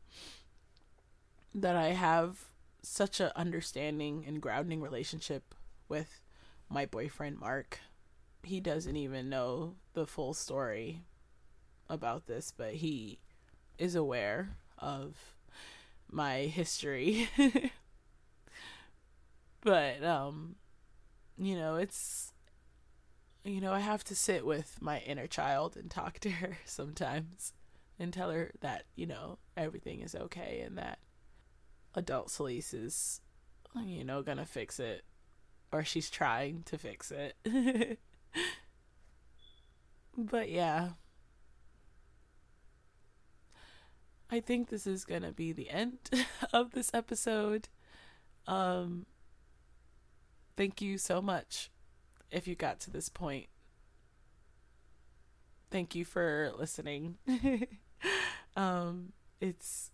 that 1.55 1.77
I 1.77 1.89
have 1.89 2.45
such 2.83 3.21
a 3.21 3.37
understanding 3.39 4.25
and 4.27 4.41
grounding 4.41 4.81
relationship 4.81 5.55
with 5.89 6.23
my 6.69 6.87
boyfriend 6.87 7.39
Mark. 7.39 7.81
He 8.43 8.61
doesn't 8.61 8.97
even 8.97 9.29
know 9.29 9.75
the 9.93 10.07
full 10.07 10.33
story 10.33 11.03
about 11.89 12.27
this, 12.27 12.53
but 12.57 12.75
he 12.75 13.19
is 13.79 13.95
aware 13.95 14.57
of 14.79 15.17
my 16.11 16.43
history. 16.43 17.29
but 19.61 20.03
um 20.03 20.57
you 21.37 21.57
know, 21.57 21.77
it's 21.77 22.33
you 23.45 23.61
know, 23.61 23.73
I 23.73 23.81
have 23.81 24.05
to 24.05 24.15
sit 24.15 24.45
with 24.45 24.77
my 24.81 24.99
inner 25.01 25.27
child 25.27 25.77
and 25.77 25.91
talk 25.91 26.19
to 26.21 26.31
her 26.31 26.59
sometimes 26.65 27.53
and 28.01 28.13
tell 28.13 28.31
her 28.31 28.51
that, 28.61 28.85
you 28.97 29.07
know, 29.07 29.39
everything 29.57 30.01
is 30.01 30.15
okay 30.15 30.63
and 30.65 30.79
that 30.79 30.99
adult 31.95 32.29
Celise 32.29 32.73
is, 32.73 33.21
you 33.85 34.03
know, 34.03 34.23
gonna 34.23 34.47
fix 34.47 34.81
it. 34.81 35.05
Or 35.71 35.85
she's 35.85 36.11
trying 36.11 36.65
to 36.65 36.79
fix 36.79 37.13
it. 37.13 37.37
but 40.17 40.49
yeah. 40.49 40.91
I 44.31 44.41
think 44.41 44.69
this 44.69 44.87
is 44.87 45.05
gonna 45.05 45.33
be 45.33 45.53
the 45.53 45.69
end 45.69 45.99
of 46.53 46.73
this 46.73 46.91
episode. 46.95 47.69
Um 48.47 49.05
thank 50.57 50.81
you 50.81 50.97
so 50.97 51.21
much 51.21 51.71
if 52.31 52.49
you 52.49 52.55
got 52.55 52.81
to 52.81 52.91
this 52.91 53.11
point. 53.11 53.47
Thank 55.71 55.95
you 55.95 56.05
for 56.05 56.51
listening. 56.57 57.19
um 58.57 59.13
it's 59.41 59.91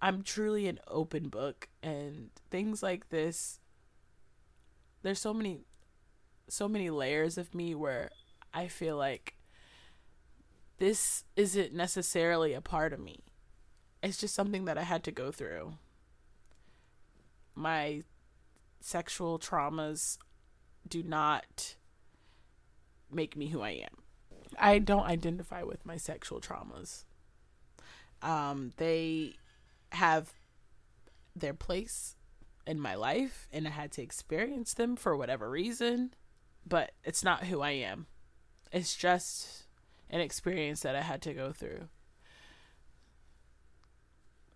I'm 0.00 0.22
truly 0.22 0.66
an 0.68 0.80
open 0.86 1.28
book 1.28 1.68
and 1.82 2.30
things 2.50 2.82
like 2.82 3.08
this 3.08 3.60
there's 5.02 5.18
so 5.18 5.34
many 5.34 5.64
so 6.48 6.68
many 6.68 6.90
layers 6.90 7.38
of 7.38 7.54
me 7.54 7.74
where 7.74 8.10
I 8.52 8.68
feel 8.68 8.96
like 8.96 9.36
this 10.78 11.24
isn't 11.36 11.72
necessarily 11.72 12.52
a 12.52 12.60
part 12.60 12.92
of 12.92 13.00
me. 13.00 13.20
It's 14.02 14.18
just 14.18 14.34
something 14.34 14.64
that 14.66 14.76
I 14.76 14.82
had 14.82 15.02
to 15.04 15.12
go 15.12 15.30
through. 15.30 15.74
My 17.54 18.02
sexual 18.80 19.38
traumas 19.38 20.18
do 20.86 21.02
not 21.02 21.76
make 23.10 23.36
me 23.36 23.48
who 23.48 23.60
I 23.62 23.70
am. 23.70 24.02
I 24.58 24.78
don't 24.78 25.06
identify 25.06 25.62
with 25.62 25.86
my 25.86 25.96
sexual 25.96 26.40
traumas. 26.40 27.04
Um, 28.24 28.72
they 28.78 29.34
have 29.92 30.32
their 31.36 31.54
place 31.54 32.16
in 32.66 32.80
my 32.80 32.94
life 32.94 33.46
and 33.52 33.68
I 33.68 33.70
had 33.70 33.92
to 33.92 34.02
experience 34.02 34.74
them 34.74 34.96
for 34.96 35.16
whatever 35.16 35.50
reason, 35.50 36.14
but 36.66 36.92
it's 37.04 37.22
not 37.22 37.44
who 37.44 37.60
I 37.60 37.72
am. 37.72 38.06
It's 38.72 38.96
just 38.96 39.64
an 40.10 40.20
experience 40.20 40.80
that 40.80 40.96
I 40.96 41.02
had 41.02 41.20
to 41.22 41.34
go 41.34 41.52
through. 41.52 41.88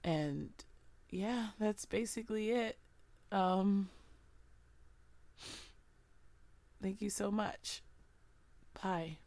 And 0.03 0.51
yeah, 1.11 1.49
that's 1.61 1.85
basically 1.85 2.51
it. 2.51 2.79
Um 3.31 3.91
Thank 6.81 7.03
you 7.03 7.11
so 7.11 7.31
much. 7.31 7.83
Bye. 8.83 9.19